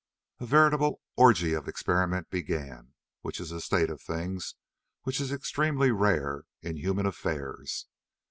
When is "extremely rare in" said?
5.31-6.75